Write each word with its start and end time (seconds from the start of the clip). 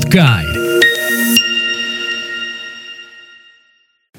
Growth 0.00 0.14
Guide. 0.14 0.58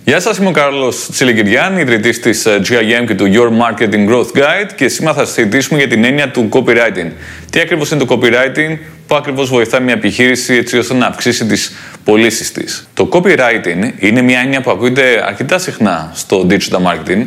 Γεια 0.04 0.20
σας, 0.20 0.38
είμαι 0.38 0.48
ο 0.48 0.52
Κάρλος 0.52 1.08
Τσιλικυριάν, 1.12 1.78
ιδρυτής 1.78 2.20
της 2.20 2.46
ε, 2.46 2.62
GIM 2.64 3.05
και 3.07 3.16
του 3.16 3.26
Your 3.34 3.48
Marketing 3.48 4.09
Growth 4.09 4.38
Guide 4.38 4.70
και 4.75 4.88
σήμερα 4.88 5.16
θα 5.16 5.25
συζητήσουμε 5.25 5.80
για 5.80 5.88
την 5.88 6.04
έννοια 6.04 6.32
του 6.32 6.50
copywriting. 6.52 7.12
Τι 7.50 7.59
ακριβώς 7.59 7.91
είναι 7.91 8.05
το 8.05 8.20
copywriting, 8.20 8.78
πού 9.07 9.16
ακριβώς 9.16 9.50
βοηθάει 9.50 9.82
μια 9.82 9.94
επιχείρηση 9.94 10.54
έτσι 10.54 10.78
ώστε 10.78 10.94
να 10.94 11.05
αυξήσει 11.05 11.46
τις 11.46 11.73
πωλήσεις 12.04 12.52
της. 12.52 12.88
Το 12.93 13.09
copywriting 13.11 13.91
είναι 14.00 14.21
μια 14.21 14.39
έννοια 14.39 14.61
που 14.61 14.71
ακούγεται 14.71 15.23
αρκετά 15.25 15.57
συχνά 15.57 16.11
στο 16.13 16.48
digital 16.50 16.77
marketing, 16.77 17.25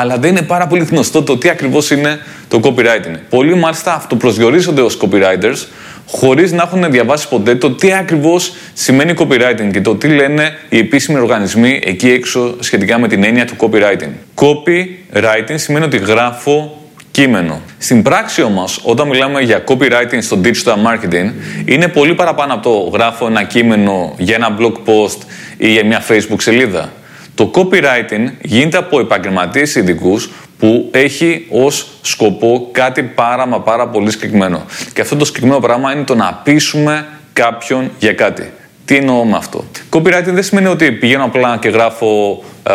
αλλά 0.00 0.18
δεν 0.18 0.30
είναι 0.30 0.42
πάρα 0.42 0.66
πολύ 0.66 0.84
γνωστό 0.84 1.22
το 1.22 1.36
τι 1.36 1.48
ακριβώς 1.48 1.90
είναι 1.90 2.18
το 2.48 2.60
copywriting. 2.62 3.14
Πολλοί 3.30 3.54
μάλιστα 3.54 3.94
αυτοπροσδιορίζονται 3.94 4.80
ως 4.80 4.98
copywriters, 5.00 5.66
χωρίς 6.06 6.52
να 6.52 6.62
έχουν 6.62 6.90
διαβάσει 6.90 7.28
ποτέ 7.28 7.54
το 7.54 7.70
τι 7.70 7.92
ακριβώς 7.92 8.52
σημαίνει 8.72 9.14
copywriting 9.18 9.70
και 9.72 9.80
το 9.80 9.94
τι 9.94 10.08
λένε 10.08 10.58
οι 10.68 10.78
επίσημοι 10.78 11.18
οργανισμοί 11.18 11.80
εκεί 11.84 12.10
έξω 12.10 12.56
σχετικά 12.60 12.98
με 12.98 13.08
την 13.08 13.24
έννοια 13.24 13.46
του 13.46 13.56
copywriting. 13.58 14.10
Copywriting 14.34 15.54
σημαίνει 15.54 15.84
ότι 15.84 15.96
γράφω 15.96 16.78
κείμενο. 17.10 17.60
Στην 17.78 18.02
πράξη 18.02 18.42
όμως, 18.42 18.80
όταν 18.84 19.08
μιλάμε 19.08 19.40
για 19.40 19.64
copywriting 19.68 20.18
στο 20.20 20.40
digital 20.44 20.74
marketing, 20.74 21.32
είναι 21.64 21.88
πολύ 21.88 22.14
παραπάνω 22.14 22.54
από 22.54 22.62
το 22.62 22.90
γράφω 22.92 23.26
ένα 23.26 23.42
κείμενο 23.42 24.14
για 24.18 24.34
ένα 24.34 24.56
blog 24.58 24.72
post 24.72 25.18
ή 25.56 25.72
για 25.72 25.84
μια 25.84 26.04
facebook 26.08 26.40
σελίδα. 26.40 26.92
Το 27.34 27.50
copywriting 27.54 28.32
γίνεται 28.42 28.76
από 28.76 29.00
επαγγελματίες 29.00 29.74
ειδικούς 29.74 30.30
που 30.58 30.88
έχει 30.92 31.46
ως 31.50 31.86
σκοπό 32.02 32.68
κάτι 32.72 33.02
πάρα 33.02 33.46
μα 33.46 33.60
πάρα 33.60 33.88
πολύ 33.88 34.10
συγκεκριμένο. 34.10 34.64
Και 34.92 35.00
αυτό 35.00 35.16
το 35.16 35.24
συγκεκριμένο 35.24 35.60
πράγμα 35.60 35.92
είναι 35.92 36.04
το 36.04 36.14
να 36.14 36.40
πείσουμε 36.44 37.06
κάποιον 37.32 37.90
για 37.98 38.12
κάτι. 38.12 38.52
Τι 38.84 38.96
εννοώ 38.96 39.24
με 39.24 39.36
αυτό; 39.36 39.64
Copywriting 39.90 40.32
δεν 40.32 40.42
σημαίνει 40.42 40.66
ότι 40.66 40.92
πηγαίνω 40.92 41.24
απλά 41.24 41.56
και 41.60 41.68
γράφω 41.68 42.42
ε, 42.68 42.72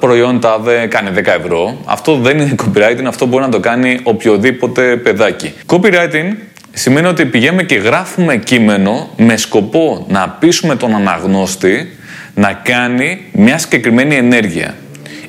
προϊόν 0.00 0.40
τάδε 0.40 0.86
κάνει 0.86 1.10
10 1.16 1.24
ευρώ. 1.24 1.76
Αυτό 1.84 2.16
δεν 2.16 2.38
είναι 2.38 2.54
copywriting, 2.64 3.04
αυτό 3.06 3.26
μπορεί 3.26 3.44
να 3.44 3.50
το 3.50 3.60
κάνει 3.60 4.00
οποιοδήποτε 4.02 4.96
παιδάκι. 4.96 5.52
Copywriting 5.66 6.32
σημαίνει 6.72 7.06
ότι 7.06 7.24
πηγαίνουμε 7.24 7.62
και 7.62 7.74
γράφουμε 7.74 8.36
κείμενο 8.36 9.08
με 9.16 9.36
σκοπό 9.36 10.06
να 10.08 10.28
πείσουμε 10.28 10.76
τον 10.76 10.94
αναγνώστη 10.94 11.98
να 12.40 12.52
κάνει 12.52 13.24
μια 13.32 13.58
συγκεκριμένη 13.58 14.16
ενέργεια 14.16 14.74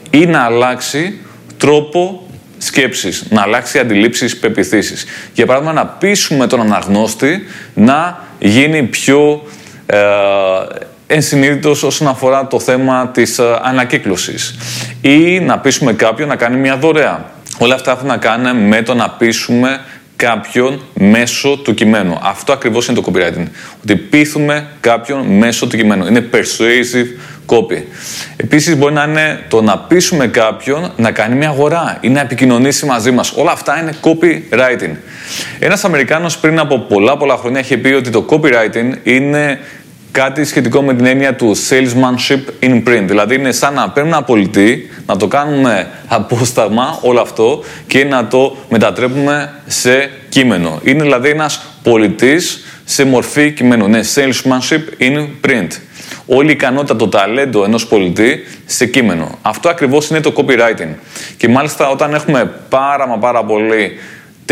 ή 0.09 0.25
να 0.25 0.41
αλλάξει 0.41 1.19
τρόπο 1.57 2.27
σκέψης, 2.57 3.25
να 3.29 3.41
αλλάξει 3.41 3.79
αντιλήψεις, 3.79 4.37
πεπιθήσεις. 4.37 5.05
Για 5.33 5.45
παράδειγμα, 5.45 5.73
να 5.73 5.85
πείσουμε 5.85 6.47
τον 6.47 6.61
αναγνώστη 6.61 7.43
να 7.73 8.19
γίνει 8.39 8.83
πιο 8.83 9.47
ε, 9.85 9.97
ενσυνείδητος 11.07 11.83
όσον 11.83 12.07
αφορά 12.07 12.47
το 12.47 12.59
θέμα 12.59 13.07
της 13.07 13.39
ε, 13.39 13.59
ανακύκλωσης 13.63 14.55
ή 15.01 15.39
να 15.39 15.59
πείσουμε 15.59 15.93
κάποιον 15.93 16.27
να 16.27 16.35
κάνει 16.35 16.57
μια 16.57 16.77
δωρεά. 16.77 17.31
Όλα 17.57 17.75
αυτά 17.75 17.91
έχουν 17.91 18.07
να 18.07 18.17
κάνουν 18.17 18.67
με 18.67 18.81
το 18.81 18.93
να 18.93 19.09
πείσουμε 19.09 19.79
κάποιον 20.27 20.81
μέσω 20.93 21.57
του 21.57 21.73
κειμένου. 21.73 22.17
Αυτό 22.21 22.53
ακριβώς 22.53 22.87
είναι 22.87 23.01
το 23.01 23.11
copywriting. 23.11 23.47
Ότι 23.81 23.95
πείθουμε 23.95 24.67
κάποιον 24.79 25.25
μέσω 25.25 25.67
του 25.67 25.77
κειμένου. 25.77 26.05
Είναι 26.05 26.29
persuasive 26.31 27.07
copy. 27.45 27.83
Επίσης 28.37 28.77
μπορεί 28.77 28.93
να 28.93 29.03
είναι 29.03 29.43
το 29.47 29.61
να 29.61 29.77
πείσουμε 29.77 30.27
κάποιον 30.27 30.91
να 30.95 31.11
κάνει 31.11 31.35
μια 31.35 31.49
αγορά 31.49 31.97
ή 32.01 32.09
να 32.09 32.21
επικοινωνήσει 32.21 32.85
μαζί 32.85 33.11
μας. 33.11 33.31
Όλα 33.31 33.51
αυτά 33.51 33.79
είναι 33.81 33.93
copywriting. 34.01 34.95
Ένας 35.59 35.83
Αμερικάνος 35.83 36.37
πριν 36.37 36.59
από 36.59 36.79
πολλά 36.79 37.17
πολλά 37.17 37.37
χρόνια 37.37 37.59
είχε 37.59 37.77
πει 37.77 37.93
ότι 37.93 38.09
το 38.09 38.25
copywriting 38.29 38.93
είναι 39.03 39.59
κάτι 40.11 40.45
σχετικό 40.45 40.81
με 40.81 40.93
την 40.93 41.05
έννοια 41.05 41.35
του 41.35 41.55
salesmanship 41.69 42.63
in 42.63 42.83
print. 42.87 43.03
Δηλαδή 43.05 43.35
είναι 43.35 43.51
σαν 43.51 43.73
να 43.73 43.89
παίρνουμε 43.89 44.15
ένα 44.15 44.25
πολιτή, 44.25 44.89
να 45.05 45.17
το 45.17 45.27
κάνουμε 45.27 45.89
απόσταγμα 46.07 46.99
όλο 47.01 47.21
αυτό 47.21 47.63
και 47.87 48.03
να 48.03 48.27
το 48.27 48.57
μετατρέπουμε 48.69 49.53
σε 49.65 50.09
κείμενο. 50.29 50.79
Είναι 50.83 51.03
δηλαδή 51.03 51.29
ένας 51.29 51.65
πολιτής 51.83 52.65
σε 52.85 53.05
μορφή 53.05 53.51
κειμένου. 53.51 53.87
Ναι, 53.87 53.99
salesmanship 54.15 55.01
in 55.01 55.27
print. 55.47 55.67
Όλη 56.25 56.49
η 56.49 56.51
ικανότητα, 56.51 56.95
το 56.95 57.07
ταλέντο 57.07 57.63
ενός 57.63 57.87
πολιτή 57.87 58.43
σε 58.65 58.85
κείμενο. 58.85 59.37
Αυτό 59.41 59.69
ακριβώς 59.69 60.09
είναι 60.09 60.19
το 60.19 60.33
copywriting. 60.35 60.93
Και 61.37 61.47
μάλιστα 61.47 61.89
όταν 61.89 62.13
έχουμε 62.13 62.51
πάρα 62.69 63.07
μα 63.07 63.17
πάρα 63.17 63.43
πολύ 63.43 63.91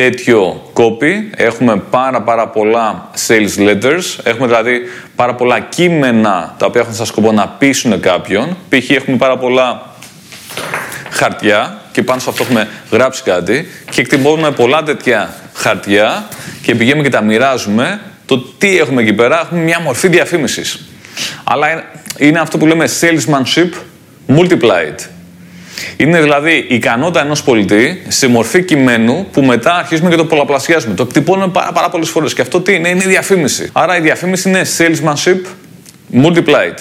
τέτοιο 0.02 0.72
copy, 0.74 1.14
έχουμε 1.36 1.82
πάρα 1.90 2.22
πάρα 2.22 2.48
πολλά 2.48 3.10
sales 3.28 3.68
letters, 3.68 4.20
έχουμε 4.24 4.48
δηλαδή 4.48 4.82
πάρα 5.16 5.36
πολλά 5.36 5.60
κείμενα 5.60 6.56
τα 6.58 6.66
οποία 6.66 6.82
έχουν 6.82 6.94
σαν 6.94 7.06
σκοπό 7.06 7.32
να 7.32 7.48
πείσουν 7.48 8.00
κάποιον. 8.00 8.58
Π.χ. 8.70 8.90
έχουμε 8.90 9.18
πάρα 9.18 9.38
πολλά 9.38 9.94
χαρτιά 11.10 11.82
και 11.92 12.04
πάνω 12.04 12.20
σε 12.20 12.30
αυτό 12.30 12.44
έχουμε 12.44 12.68
γράψει 12.92 13.24
κάτι 13.24 13.68
και 13.90 14.02
εκτιμώνουμε 14.02 14.52
πολλά 14.52 14.84
τέτοια 14.84 15.34
χαρτιά 15.54 16.28
και 16.62 16.76
πηγαίνουμε 16.76 17.04
και 17.04 17.10
τα 17.10 17.22
μοιράζουμε. 17.22 18.02
Το 18.26 18.40
τι 18.40 18.78
έχουμε 18.78 19.02
εκεί 19.02 19.14
πέρα, 19.14 19.42
έχουμε 19.42 19.62
μια 19.62 19.80
μορφή 19.80 20.08
διαφήμισης. 20.08 20.86
Αλλά 21.44 21.68
είναι 22.18 22.40
αυτό 22.40 22.58
που 22.58 22.66
λέμε 22.66 22.86
salesmanship 23.02 23.70
multiplied. 24.38 25.19
Είναι 25.98 26.22
δηλαδή 26.22 26.66
η 26.68 26.76
ικανότητα 26.76 27.22
ενός 27.22 27.44
πολιτή 27.44 28.02
σε 28.08 28.28
μορφή 28.28 28.64
κειμένου 28.64 29.28
που 29.32 29.42
μετά 29.42 29.76
αρχίζουμε 29.76 30.10
και 30.10 30.16
το 30.16 30.26
πολλαπλασιάζουμε. 30.26 30.94
Το 30.94 31.04
εκτυπώνουμε 31.04 31.52
πάρα, 31.52 31.72
πάρα 31.72 31.90
πολλές 31.90 32.10
φορές. 32.10 32.34
Και 32.34 32.42
αυτό 32.42 32.62
τι 32.62 32.74
είναι, 32.74 32.90
είναι 32.90 33.04
η 33.04 33.08
διαφήμιση. 33.08 33.70
Άρα 33.74 33.98
η 33.98 34.02
διαφήμιση 34.02 34.50
είναι 34.50 34.62
salesmanship 34.78 35.40
multiplied. 36.24 36.78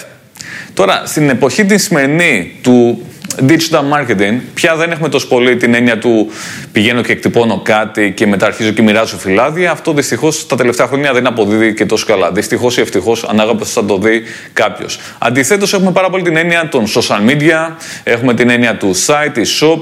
Τώρα, 0.73 1.01
στην 1.05 1.29
εποχή 1.29 1.65
τη 1.65 1.77
σημερινή 1.77 2.51
του 2.61 3.05
digital 3.47 3.83
marketing, 3.93 4.39
πια 4.53 4.75
δεν 4.75 4.91
έχουμε 4.91 5.09
τόσο 5.09 5.27
πολύ 5.27 5.57
την 5.57 5.73
έννοια 5.73 5.97
του 5.97 6.31
πηγαίνω 6.71 7.01
και 7.01 7.11
εκτυπώνω 7.11 7.61
κάτι 7.61 8.13
και 8.15 8.27
μετά 8.27 8.45
αρχίζω 8.45 8.71
και 8.71 8.81
μοιράζω 8.81 9.17
φυλάδια. 9.17 9.71
Αυτό 9.71 9.93
δυστυχώς 9.93 10.47
τα 10.47 10.55
τελευταία 10.55 10.87
χρόνια 10.87 11.13
δεν 11.13 11.27
αποδίδει 11.27 11.73
και 11.73 11.85
τόσο 11.85 12.05
καλά. 12.05 12.31
Δυστυχώς 12.31 12.77
ή 12.77 12.81
ευτυχώς, 12.81 13.23
ανάλογα 13.23 13.65
θα 13.65 13.85
το 13.85 13.97
δει 13.97 14.23
κάποιος. 14.53 14.99
Αντιθέτως, 15.17 15.73
έχουμε 15.73 15.91
πάρα 15.91 16.09
πολύ 16.09 16.23
την 16.23 16.37
έννοια 16.37 16.69
των 16.69 16.85
social 16.87 17.29
media, 17.29 17.75
έχουμε 18.03 18.33
την 18.33 18.49
έννοια 18.49 18.77
του 18.77 18.95
site, 19.05 19.31
της 19.33 19.63
shop, 19.63 19.81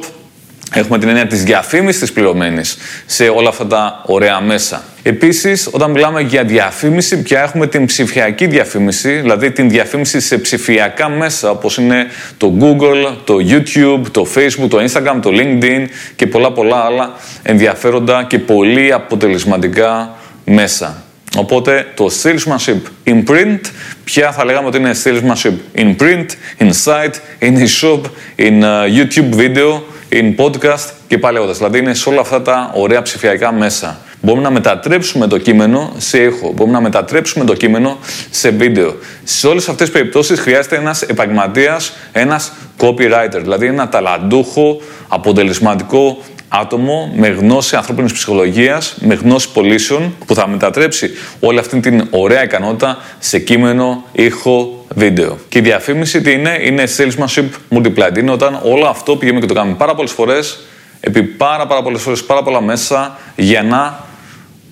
Έχουμε 0.74 1.00
την 1.00 1.07
έννοια 1.07 1.28
της 1.28 1.44
διαφήμισης 1.44 2.00
της 2.00 2.12
πληρωμένης 2.12 2.78
σε 3.06 3.28
όλα 3.28 3.50
αυτά 3.50 3.68
τα 3.68 4.01
ωραία 4.06 4.41
μέσα. 4.41 4.84
Επίσης, 5.07 5.69
όταν 5.72 5.91
μιλάμε 5.91 6.22
για 6.22 6.44
διαφήμιση, 6.44 7.22
πια 7.22 7.41
έχουμε 7.41 7.68
την 7.68 7.85
ψηφιακή 7.85 8.45
διαφήμιση, 8.45 9.19
δηλαδή 9.19 9.51
την 9.51 9.69
διαφήμιση 9.69 10.19
σε 10.19 10.38
ψηφιακά 10.38 11.09
μέσα, 11.09 11.50
όπως 11.50 11.78
είναι 11.78 12.06
το 12.38 12.53
Google, 12.59 13.16
το 13.23 13.35
YouTube, 13.50 14.01
το 14.12 14.28
Facebook, 14.35 14.69
το 14.69 14.84
Instagram, 14.84 15.19
το 15.22 15.29
LinkedIn 15.34 15.85
και 16.16 16.28
πολλά 16.28 16.51
πολλά 16.51 16.78
άλλα 16.78 17.13
ενδιαφέροντα 17.44 18.25
και 18.29 18.40
πολύ 18.40 18.94
αποτελεσματικά 18.94 20.16
μέσα. 20.45 21.03
Οπότε 21.38 21.91
το 21.95 22.09
salesmanship 22.24 23.09
in 23.09 23.24
print, 23.29 23.59
πια 24.03 24.31
θα 24.31 24.45
λέγαμε 24.45 24.68
ότι 24.68 24.78
είναι 24.78 24.91
salesmanship 25.03 25.79
in 25.79 25.95
print, 26.00 26.25
in 26.59 26.69
site, 26.85 27.16
in 27.41 27.57
e-shop, 27.57 28.01
in 28.38 28.63
uh, 28.63 28.85
YouTube 28.97 29.35
video, 29.35 29.81
in 30.12 30.35
podcast 30.35 30.89
και 31.07 31.18
πάλι 31.18 31.39
Δηλαδή 31.51 31.79
είναι 31.79 31.94
σε 31.94 32.09
όλα 32.09 32.19
αυτά 32.19 32.41
τα 32.41 32.72
ωραία 32.74 33.01
ψηφιακά 33.01 33.51
μέσα. 33.51 34.01
Μπορούμε 34.22 34.44
να 34.44 34.51
μετατρέψουμε 34.51 35.28
το 35.28 35.38
κείμενο 35.38 35.91
σε 35.97 36.17
ήχο. 36.23 36.51
Μπορούμε 36.55 36.75
να 36.75 36.81
μετατρέψουμε 36.81 37.45
το 37.45 37.53
κείμενο 37.53 37.97
σε 38.29 38.50
βίντεο. 38.50 38.95
Σε 39.23 39.47
όλες 39.47 39.69
αυτές 39.69 39.89
τις 39.89 39.97
περιπτώσεις 39.97 40.39
χρειάζεται 40.39 40.75
ένας 40.75 41.01
επαγγελματίας, 41.01 41.94
ένας 42.11 42.51
copywriter. 42.79 43.39
Δηλαδή 43.41 43.66
ένα 43.66 43.89
ταλαντούχο, 43.89 44.81
αποτελεσματικό 45.07 46.17
άτομο 46.47 47.13
με 47.16 47.27
γνώση 47.27 47.75
ανθρώπινης 47.75 48.13
ψυχολογίας, 48.13 48.95
με 49.00 49.13
γνώση 49.13 49.51
πωλήσεων 49.51 50.16
που 50.25 50.35
θα 50.35 50.47
μετατρέψει 50.47 51.09
όλη 51.39 51.59
αυτή 51.59 51.79
την 51.79 52.07
ωραία 52.09 52.44
ικανότητα 52.44 52.97
σε 53.19 53.39
κείμενο, 53.39 54.03
ήχο, 54.12 54.86
βίντεο. 54.95 55.38
Και 55.50 55.57
η 55.57 55.62
διαφήμιση 55.62 56.21
τι 56.21 56.31
είναι, 56.31 56.59
είναι 56.62 56.83
salesmanship 56.97 57.45
multiplied. 57.69 58.18
Είναι 58.18 58.31
όταν 58.31 58.59
όλο 58.63 58.86
αυτό 58.86 59.15
πηγαίνουμε 59.15 59.42
και 59.42 59.47
το 59.47 59.53
κάνουμε 59.53 59.75
πάρα 59.75 59.95
πολλές 59.95 60.12
φορές, 60.12 60.59
επί 61.00 61.24
πάρα 61.24 61.68
πάρα 61.68 61.81
πολλές 61.81 62.01
φορές, 62.01 62.24
πάρα 62.24 62.44
πολλά 62.44 62.62
μέσα 62.62 63.18
για 63.36 63.63
να 63.63 64.06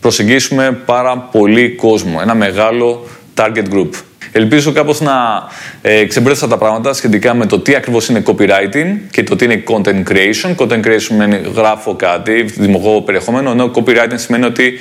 προσεγγίσουμε 0.06 0.81
πάρα 0.86 1.18
πολύ 1.18 1.69
κόσμο, 1.69 2.19
ένα 2.22 2.36
μεγάλο 2.36 3.06
target 3.36 3.74
group. 3.74 3.90
Ελπίζω 4.31 4.72
κάπως 4.72 5.02
να 5.02 5.13
ε, 5.81 6.06
ξεμπρέσα 6.06 6.48
τα 6.48 6.57
πράγματα 6.57 6.94
σχετικά 6.94 7.34
με 7.34 7.46
το 7.46 7.60
τι 7.60 7.75
ακριβώς 7.75 8.07
είναι 8.07 8.24
copywriting 8.25 8.98
και 9.12 9.24
το 9.24 9.36
τι 9.36 9.46
είναι 9.46 9.63
content 9.68 10.04
creation. 10.10 10.56
Content 10.56 10.86
creation 10.86 10.98
σημαίνει 10.98 11.42
γράφω 11.56 11.96
κάτι, 11.96 12.42
δημιουργώ 12.42 13.02
περιεχόμενο, 13.02 13.52
ενώ 13.52 13.72
copywriting 13.75 14.13
σημαίνει 14.16 14.46
ότι 14.46 14.80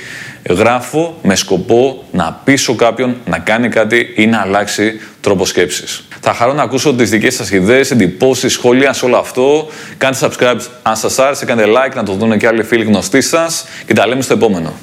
γράφω 0.49 1.17
με 1.21 1.35
σκοπό 1.35 2.03
να 2.11 2.41
πείσω 2.43 2.75
κάποιον 2.75 3.15
να 3.25 3.39
κάνει 3.39 3.69
κάτι 3.69 4.13
ή 4.15 4.25
να 4.25 4.41
αλλάξει 4.41 4.99
τρόπο 5.21 5.45
σκέψης. 5.45 6.07
Θα 6.19 6.33
χαρώ 6.33 6.53
να 6.53 6.63
ακούσω 6.63 6.93
τις 6.93 7.09
δικές 7.09 7.35
σας 7.35 7.51
ιδέες, 7.51 7.91
εντυπώσεις, 7.91 8.53
σχόλια 8.53 8.93
σε 8.93 9.05
όλο 9.05 9.17
αυτό. 9.17 9.67
Κάντε 9.97 10.17
subscribe 10.21 10.59
αν 10.81 10.95
σας 10.95 11.19
άρεσε, 11.19 11.45
κάντε 11.45 11.63
like, 11.65 11.95
να 11.95 12.03
το 12.03 12.13
δουν 12.13 12.37
και 12.37 12.47
άλλοι 12.47 12.63
φίλοι 12.63 12.83
γνωστοί 12.83 13.21
σας 13.21 13.65
και 13.85 13.93
τα 13.93 14.07
λέμε 14.07 14.21
στο 14.21 14.33
επόμενο. 14.33 14.73